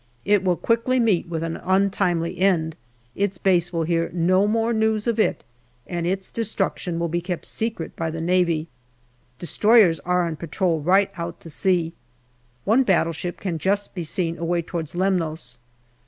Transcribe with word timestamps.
It 0.25 0.43
will 0.43 0.55
quickly 0.55 0.99
meet 0.99 1.27
with 1.27 1.43
an 1.43 1.57
untimely 1.57 2.39
end; 2.39 2.75
its 3.15 3.37
base 3.37 3.71
will 3.71 3.83
hear 3.83 4.09
no 4.11 4.47
more 4.47 4.73
news 4.73 5.05
of 5.05 5.19
it, 5.19 5.43
and 5.85 6.07
its 6.07 6.31
destruction 6.31 6.97
will 6.97 7.07
be 7.07 7.21
kept 7.21 7.45
secret 7.45 7.95
by 7.95 8.09
the 8.09 8.19
Navy. 8.19 8.67
Destroyers 9.37 9.99
are 9.99 10.25
on 10.25 10.37
patrol 10.37 10.79
right 10.79 11.11
out 11.17 11.39
to 11.41 11.51
sea. 11.51 11.93
One 12.65 12.81
battleship 12.81 13.39
can 13.39 13.59
just 13.59 13.93
be 13.93 14.01
seen 14.03 14.37
far 14.37 14.41
away 14.41 14.63
towards 14.63 14.95
Lemnos. 14.95 15.59